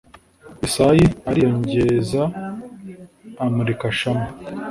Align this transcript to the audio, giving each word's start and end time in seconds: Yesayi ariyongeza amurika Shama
Yesayi 0.61 1.05
ariyongeza 1.29 2.23
amurika 3.43 3.85
Shama 3.99 4.27